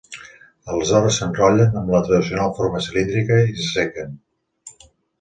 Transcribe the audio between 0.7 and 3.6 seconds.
Aleshores s'enrotllen, amb la tradicional forma cilíndrica, i